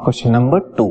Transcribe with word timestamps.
Question 0.00 0.30
number 0.30 0.60
two. 0.76 0.84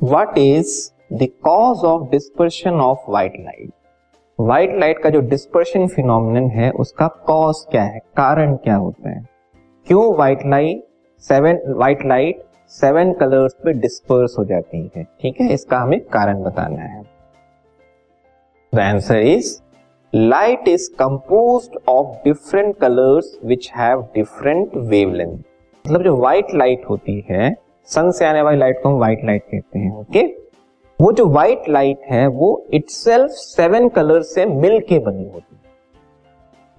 What 0.00 0.38
is 0.38 0.74
the 1.12 1.26
cause 1.44 1.84
of 1.84 2.08
dispersion 2.10 2.80
of 2.80 3.10
white 3.10 3.32
light 3.38 3.70
white 4.38 4.78
light 4.80 4.98
का 4.98 5.10
जो 5.10 5.20
dispersion 5.20 5.86
phenomenon 5.86 6.48
है, 6.50 6.70
उसका 6.70 7.06
cause 7.26 7.64
क्या 7.70 7.82
है? 7.82 7.98
कारण 8.16 8.54
क्या 8.56 8.76
होता 8.76 9.10
है? 9.10 9.24
क्यों 9.86 10.14
white 10.14 10.46
light 10.46 10.86
seven 11.24 11.60
white 11.68 12.06
light 12.06 12.42
seven 12.72 13.12
colours 13.12 13.56
पे 13.64 13.72
डिस्पर्स 13.72 14.38
हो 14.38 14.44
जाती 14.44 14.90
है? 14.96 15.04
ठीक 15.20 15.40
है, 15.40 15.52
इसका 15.52 15.78
हमें 15.78 16.00
कारण 16.06 16.42
बताना 16.42 16.82
है। 16.82 17.02
The 18.72 18.78
answer 18.80 19.18
is 19.18 19.60
light 20.12 20.68
is 20.68 20.90
compose 20.98 21.70
of 21.88 22.16
different 22.24 22.76
colours 22.76 23.38
which 23.44 23.70
have 23.76 24.08
different 24.14 24.76
wavelength 24.76 25.42
मतलब 25.86 26.02
जो 26.02 26.16
व्हाइट 26.16 26.46
लाइट 26.54 26.82
होती 26.90 27.26
है 27.30 27.56
सन 27.84 28.10
से 28.10 28.24
आने 28.24 28.42
वाली 28.42 28.58
लाइट 28.58 28.82
को 28.82 28.88
हम 28.88 28.94
व्हाइट 28.94 29.24
लाइट 29.24 29.42
कहते 29.42 29.78
हैं 29.78 30.00
ओके 30.00 30.42
वो 31.00 31.12
जो 31.12 31.26
व्हाइट 31.26 31.62
लाइट 31.68 31.98
है, 32.10 32.26
वो 32.26 32.66
इटसेल्फ 32.74 33.30
सेवन 33.30 33.88
कलर 33.88 34.22
से 34.22 34.46
मिल 34.46 34.80
के 34.80 34.98
बनी 34.98 35.24
होती 35.24 35.56
है। 35.56 35.60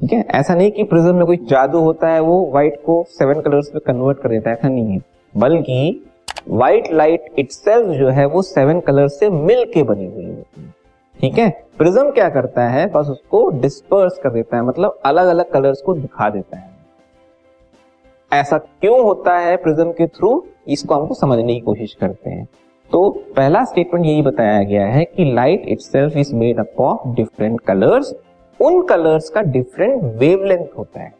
ठीक 0.00 0.12
है? 0.12 0.24
ऐसा 0.30 0.54
नहीं 0.54 0.70
कि 0.70 0.82
प्रिज्म 0.82 1.14
में 1.14 1.26
कोई 1.26 1.36
जादू 1.36 1.78
होता 1.78 2.08
है, 2.08 2.20
वो 2.20 2.50
व्हाइट 2.50 2.82
को 2.86 3.04
सेवन 3.08 3.40
कलर्स 3.40 3.70
में 3.74 3.80
कन्वर्ट 3.86 4.18
कर 4.18 4.28
देता 4.28 4.50
है, 4.50 4.56
ऐसा 4.56 4.68
नहीं 4.68 4.92
है। 4.92 5.00
बल्कि 5.36 6.06
व्हाइट 6.48 6.92
लाइट 6.92 7.26
इटसेल्फ 7.38 7.88
जो 7.88 8.08
है, 8.08 8.26
वो 8.26 8.42
सेवन 8.42 8.80
कलर 8.80 9.08
से 9.08 9.30
मिल 9.30 9.64
के 9.64 9.82
बनी 9.82 10.06
हुई 10.06 10.24
होती 10.24 10.62
है। 10.62 10.74
ठीक 11.20 11.38
है? 11.38 11.64
प्रिज्म 11.78 12.10
क्या 12.10 12.28
करता 12.28 12.68
है? 12.68 12.86
बस 12.86 13.06
उसको 13.06 13.50
डिस्पर्स 13.50 14.18
कर 14.18 14.30
देता 14.30 14.56
है 14.56 14.62
मतलब 14.62 14.98
अलग 15.04 15.26
अलग 15.26 15.50
कलर्स 15.50 15.82
को 15.82 15.94
दिखा 15.94 16.30
देता 16.30 16.56
है। 16.56 16.71
ऐसा 18.32 18.58
क्यों 18.58 19.02
होता 19.02 19.36
है 19.38 19.56
प्रिज्म 19.56 19.90
के 19.92 20.06
थ्रू? 20.06 20.44
इसको 20.68 20.94
हमको 20.94 21.14
समझने 21.14 21.54
की 21.54 21.60
कोशिश 21.60 21.92
करते 21.94 22.30
हैं। 22.30 22.46
तो 22.90 23.08
पहला 23.36 23.64
स्टेटमेंट 23.64 24.06
यही 24.06 24.22
बताया 24.22 24.62
गया 24.62 24.86
है 24.86 25.04
कि 25.04 25.24
light 25.34 25.64
itself 25.68 26.16
is 26.16 26.34
made 26.34 26.58
up 26.60 26.80
of 26.80 27.08
different 27.08 27.60
colours 27.60 28.14
उन 28.60 28.82
कलर्स 28.82 29.28
का 29.30 29.42
डिफरेंट 29.42 30.02
वेवलेंथ 30.18 30.66
होता 30.78 31.00
है। 31.00 31.12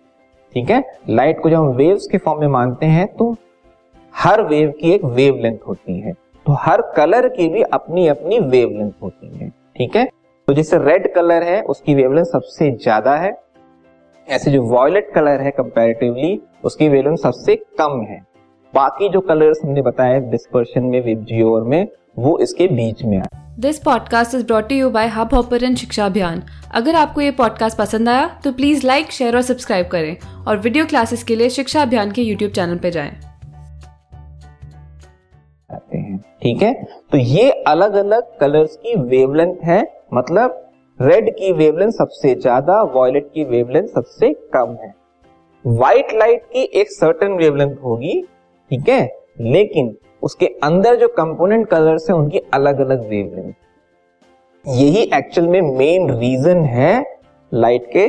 ठीक 0.53 0.71
है? 0.71 0.83
लाइट 1.09 1.41
को 1.41 1.51
जब 1.51 1.57
हम 1.57 1.69
वेव्स 1.69 2.07
के 2.07 2.19
फॉर्म 2.19 2.41
में 2.41 2.49
मानते 2.49 2.87
हैं 2.87 3.07
तो 3.17 3.35
हर 4.15 4.43
वेव 4.43 4.73
की 4.81 4.93
एक 4.93 5.05
वेवलेंथ 5.05 5.59
होती 5.69 6.01
है। 6.01 6.13
तो 6.47 6.57
हर 6.61 6.83
कलर 6.97 7.29
की 7.29 7.49
भी 7.49 7.63
अपनी 7.63 8.07
अपनी 8.09 8.39
वेवलेंथ 8.41 8.93
होती 9.03 9.37
है। 9.37 9.49
ठीक 9.77 9.97
है? 9.97 10.09
तो 10.49 10.55
जैसे 10.55 10.79
रेड 10.79 11.13
कलर 11.15 11.43
है, 11.43 11.63
उसकी 11.63 11.95
वेवलेंथ 11.95 12.25
सबसे 12.25 12.71
ज़्यादा 12.73 13.17
है। 13.17 13.33
ऐसे 14.33 14.51
जो 14.51 14.63
वॉयलेट 14.63 15.13
कलर 15.15 15.41
है 15.41 15.51
कंपैरेटिवली 15.51 16.41
उसकी 16.65 16.89
वैल्यू 16.89 17.17
सबसे 17.17 17.57
कम 17.79 18.01
है। 18.11 18.21
बाकी 18.75 19.09
जो 19.09 19.21
कलर्स 19.21 19.61
हमने 19.65 19.83
बताया 19.83 20.19
डिस्पर्शन 20.31 20.85
में 20.85 21.01
विबजियोर 21.05 21.63
में 21.63 21.89
वो 22.19 22.39
इसके 22.39 22.67
बीच 22.69 23.03
में 23.05 23.17
आए। 23.19 23.41
This 23.59 23.79
podcast 23.79 24.35
is 24.35 24.47
brought 24.47 24.73
you 24.73 24.91
by 24.91 25.07
Hubhopper 25.35 25.75
Shiksha 25.75 26.07
Abhiyan 26.07 26.43
अगर 26.75 26.95
आपको 26.95 27.21
ये 27.21 27.31
पॉडकास्ट 27.31 27.79
पसंद 27.79 28.09
आया 28.09 28.27
तो 28.45 28.53
प्लीज़ 28.53 28.87
लाइक 28.87 29.11
शेयर 29.11 29.37
और 29.37 29.43
सब्सक्राइब 29.43 29.87
करें। 29.87 30.17
और 30.49 30.57
वीडियो 30.57 30.87
क्लासेस 30.87 31.23
के 31.25 31.37
लिए 31.37 31.51
शिक्षा 31.51 31.83
अभियान 31.83 32.11
के 32.11 32.23
यूट्यूब 32.23 32.53
चैनल 32.53 32.79
पर 32.79 32.91
जाएँ। 32.91 33.13
ठीक 36.43 36.63
है? 36.63 36.73
तो 37.13 37.19
ये 37.19 37.51
अलग 37.51 37.95
अलग 37.95 38.39
कलर्स 38.39 38.77
की 38.77 38.95
वेवलेंथ 39.01 39.57
है 39.65 39.83
मतलब 40.15 40.62
रेड 41.01 41.31
की 41.37 41.53
वेवलेंथ 41.53 41.91
सबसे 41.91 42.35
ज़्यादा 42.35 42.83
वॉयलेट 42.95 43.31
की 43.35 43.45
वेवलेंथ 43.45 43.87
सबसे 43.87 44.33
कम 44.55 44.77
है। 44.83 44.93
व्हाइट 45.65 46.13
लाइट 46.13 46.43
की 46.45 46.63
एक 46.81 46.91
सर्टन 46.91 47.33
वेवलेंथ 47.33 47.75
होगी, 47.85 48.21
ठीक 48.71 48.89
है? 48.89 49.09
लेकिन 49.41 49.95
उसके 50.23 50.47
अंदर 50.65 50.97
जो 50.97 51.09
कंपोनेंट 51.09 51.67
कलर्स 51.69 52.09
है, 52.11 52.17
उनकी 52.17 52.39
अलग 52.55 52.81
अलग 52.81 53.09
वेवलेंथ 53.09 53.53
यही 54.65 55.03
एक्चुअल 55.15 55.49
में 55.49 55.61
मेन 55.79 56.11
रीजन 56.11 56.65
है 56.67 57.05
लाइट 57.53 57.91
के 57.93 58.07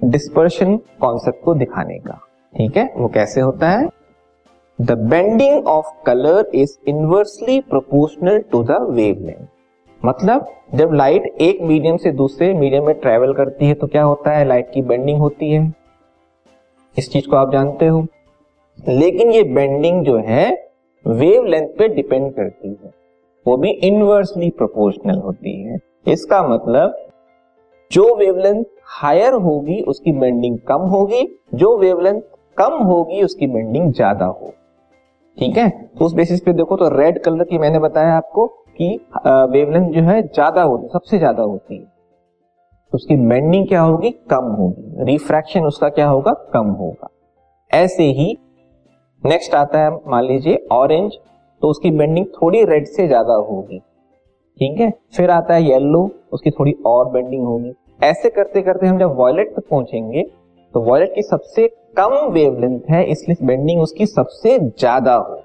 डिस्पर्शन 0.00 0.76
कॉन्सेप्ट 1.00 1.44
को 1.44 1.54
दिखाने 1.54 1.98
का। 1.98 2.20
ठीक 2.54 2.76
है? 2.76 2.90
वो 2.96 3.08
कैसे 3.08 3.40
होता 3.40 3.70
है? 3.70 3.88
The 4.78 4.98
bending 5.10 5.66
of 5.66 5.92
colour 6.06 6.50
is 6.54 6.78
inversely 6.88 7.60
proportional 7.60 8.38
to 8.52 8.62
the 8.64 8.80
wavelength 8.90 9.46
मतलब 10.06 10.46
जब 10.74 10.92
लाइट 10.92 11.24
एक 11.40 11.60
मीडियम 11.62 11.96
से 11.96 12.10
दूसरे 12.12 12.52
मीडियम 12.54 12.86
में 12.86 12.94
ट्रेवल 12.94 13.32
करती 13.34 13.66
है 13.66 13.74
तो 13.74 13.86
क्या 13.86 14.02
होता 14.02 14.30
है? 14.30 14.44
लाइट 14.44 14.70
की 14.74 14.82
बेंडिंग 14.82 15.18
होती 15.18 15.50
है। 15.50 15.72
इस 16.96 17.10
चीज़ 17.12 17.28
को 17.28 17.36
आप 17.36 17.52
जानते 17.52 17.86
हो। 17.86 18.06
लेकिन 18.78 19.30
ये 19.30 19.42
बेंडिंग 19.44 20.04
जो 20.04 20.16
है 20.18 20.50
वेव 21.04 21.44
लेंथ 21.44 21.68
पे 21.68 21.88
डिपेंड 21.88 22.32
करती 22.34 22.68
है। 22.68 22.90
वो 23.46 23.56
भी 23.56 23.70
इनवर्सली 23.70 24.50
प्रोपोर्शनल 24.50 25.18
होती 25.18 25.62
है। 25.62 25.78
इसका 26.06 26.42
मतलब 26.48 26.96
जो 27.90 28.14
वेवलेंथ 28.16 28.64
हायर 28.92 29.32
होगी, 29.32 29.80
उसकी 29.80 30.12
बेंडिंग 30.12 30.58
कम 30.58 30.82
होगी। 30.88 31.26
जो 31.54 31.76
वेवलेंथ 31.76 32.20
कम 32.58 32.72
होगी, 32.82 33.22
उसकी 33.22 33.46
बेंडिंग 33.46 33.92
ज़्यादा 33.92 34.26
होगी। 34.26 34.52
ठीक 35.38 35.56
है? 35.56 35.68
तो 35.98 36.04
उस 36.04 36.14
बेसिस 36.14 36.40
पे 36.40 36.52
देखो 36.52 36.76
तो 36.76 36.88
रेड 36.88 37.22
कलर 37.22 37.44
की 37.44 37.58
मैंने 37.58 37.78
बताया 37.78 38.16
आपको। 38.16 38.46
कि 38.78 38.88
वेवलेंथ 39.26 39.92
जो 39.92 40.02
है 40.02 40.20
ज़्यादा 40.24 40.62
होती, 40.62 40.88
सबसे 40.88 41.18
ज़्यादा 41.18 41.42
होती 41.42 41.76
है। 41.76 41.84
उसकी 42.92 43.16
बेंडिंग 43.18 43.66
क्या 43.68 43.80
होगी? 43.80 44.10
कम 44.30 44.44
होगी। 44.52 45.04
रिफ्रैक्शन 45.04 45.64
उसका 45.64 45.88
क्या 45.90 46.08
होगा? 46.08 46.32
कम 46.52 46.66
होगा। 46.72 47.08
ऐसे 47.70 48.04
ही 48.04 48.36
नेक्स्ट 49.22 49.54
आता 49.54 49.78
है, 49.78 49.90
मान 50.06 50.24
लीजिए 50.24 50.66
ऑरेंज 50.72 51.18
तो 51.62 51.68
उसकी 51.68 51.90
बेंडिंग 51.92 52.26
थोड़ी 52.32 52.62
रेड 52.64 52.86
से 52.86 53.06
ज़्यादा 53.06 53.34
होगी। 53.44 53.78
ठीक 54.58 54.80
है? 54.80 54.92
फिर 55.16 55.30
आता 55.30 55.54
है 55.54 55.62
येलो 55.62 56.10
उसकी 56.32 56.50
थोड़ी 56.50 56.72
और 56.86 57.10
बेंडिंग 57.10 57.44
होगी। 57.44 57.72
ऐसे 58.02 58.30
करते 58.30 58.62
करते 58.62 58.86
हम 58.86 58.98
जब 58.98 59.16
वॉयलेट 59.16 59.54
तक 59.56 59.68
पहुँचेंगे 59.70 60.22
तो 60.74 60.80
वॉयलेट 60.82 61.14
की 61.14 61.22
सबसे 61.22 61.66
कम 61.96 62.14
वेवलेंथ 62.32 62.80
है, 62.90 63.04
इसलिए 63.04 63.46
बेंडिंग 63.46 63.80
उसकी 63.82 64.06
सबसे 64.06 64.58
ज़्यादा 64.58 65.14
हो 65.14 65.40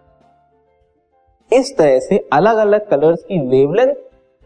इस 1.51 1.75
तरह 1.77 1.99
से 1.99 2.17
अलग 2.33 2.57
अलग 2.57 2.87
कलर्स 2.89 3.23
की 3.23 3.39
वेवलेंथ 3.47 3.93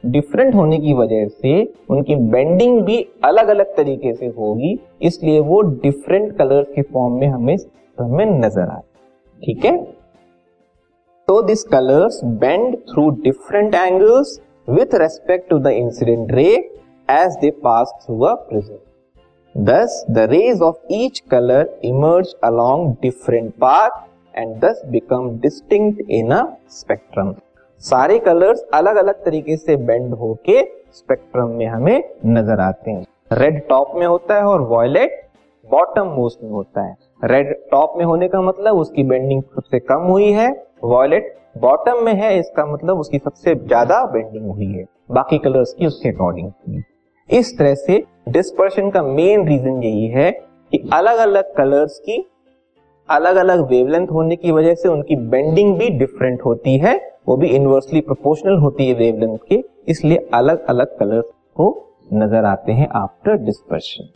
डिफरेंट 0.04 0.56
होने 0.56 0.78
की 0.80 0.94
वजह 0.94 1.28
से 1.28 1.52
उनकी 1.90 2.16
बेंडिंग 2.32 2.82
भी 2.82 2.98
अलग 3.26 3.48
अलग 3.48 3.76
तरीके 3.78 4.14
से 4.14 4.28
होगी। 4.28 4.78
इसलिए 5.02 5.40
वो 5.40 5.62
डिफरेंट 5.62 6.36
कलर्स 6.38 6.68
के 6.76 6.82
फॉर्म 6.82 7.20
में 7.20 7.28
हमें 7.28 7.56
हमें 7.98 8.26
नज़र 8.26 8.70
आए। 8.70 8.82
ठीक 9.42 9.66
है? 9.66 9.78
तो 11.28 11.42
this 11.42 11.64
colours 11.64 12.20
bend 12.24 12.76
through 12.90 13.10
different 13.24 13.76
angles 13.76 14.40
with 14.70 14.96
respect 14.96 15.50
to 15.50 15.60
the 15.60 15.68
incident 15.68 16.32
ray 16.32 16.48
as 17.12 17.38
they 17.42 17.50
pass 17.64 17.94
through 18.02 18.20
a 18.22 18.34
prism 18.50 19.64
thus 19.66 20.06
the 20.12 20.28
rays 20.32 20.62
of 20.62 20.94
each 20.94 21.20
colour 21.32 21.70
emerge 21.86 22.34
along 22.44 22.92
different 23.02 23.52
path 23.54 24.04
and 24.36 24.56
thus 24.60 24.82
become 24.88 25.30
distinct 25.40 26.10
in 26.12 26.32
a 26.32 26.42
spectrum 26.72 27.34
सारे 27.84 28.18
colours 28.20 28.66
अलग 28.74 28.96
अलग 28.96 29.24
तरीके 29.26 29.58
से 29.58 29.76
bend 29.78 30.14
होके 30.14 30.62
spectrum 30.94 31.50
में 31.52 31.66
हमें 31.68 32.04
नज़र 32.28 32.60
आते 32.62 32.92
हैं। 32.92 33.06
रेड 33.34 33.62
टॉप 33.68 33.92
में 33.96 34.06
होता 34.06 34.36
है 34.36 34.46
और 34.46 34.62
वॉयलेट 34.68 35.22
बॉटम 35.66 36.08
मोस्ट 36.16 36.44
में 36.44 36.52
होता 36.52 36.82
है। 36.82 36.96
रेड 37.24 37.54
टॉप 37.72 37.94
में 37.98 38.06
होने 38.06 38.28
का 38.28 38.42
मतलब 38.42 38.78
उसकी 38.78 39.04
बेंडिंग 39.04 39.42
सबसे 39.46 39.80
कम 39.82 40.02
हुई 40.04 40.32
है 40.32 40.50
वॉयलेट 40.84 41.34
बॉटम 41.58 42.04
में 42.06 42.14
है, 42.14 42.38
इसका 42.40 42.66
मतलब 42.66 43.00
उसकी 43.00 43.18
सबसे 43.18 43.56
ज़्यादा 43.58 44.04
बेंडिंग 44.06 44.46
हुई 44.46 44.66
है। 44.68 44.86
बाकी 45.12 45.38
कलर्स 45.40 45.74
की 45.74 45.86
उसके 45.86 46.10
अकॉर्डिंग 46.10 46.82
इस 47.30 47.58
तरह 47.58 47.76
से 47.76 48.04
डिस्पर्शन 48.30 48.90
का 48.90 49.02
मेन 49.04 49.48
रीजन 49.48 49.82
यही 49.84 50.08
है 50.10 50.32
कि 50.32 50.90
अलग 50.94 51.18
अलग 51.20 51.54
कलर्स 51.56 51.98
की 52.00 52.18
अलग 53.10 53.36
अलग 53.36 53.60
वेवलेंथ 53.70 54.08
होने 54.08 54.36
की 54.36 54.52
वजह 54.52 54.76
से 54.76 54.90
उनकी 54.90 55.16
बेंडिंग 55.16 55.78
भी 55.78 55.90
डिफरेंट 55.90 56.42
होती 56.42 56.78
है, 56.78 56.96
वो 57.28 57.36
भी 57.38 57.48
इनवर्सली 57.48 58.02
प्रोपोर्शनल 58.02 58.58
होती 58.58 58.88
है 58.88 58.94
वेवलेंथ 58.94 59.38
के, 59.50 59.64
इसलिए 59.88 60.30
अलग 60.34 60.66
अलग 60.66 60.98
कलर 61.00 61.22
को 61.56 61.68
नज़र 62.14 62.46
आते 62.46 62.72
हैं 62.72 62.88
आफ्टर 62.96 63.36
डिस्पर्शन 63.36 64.10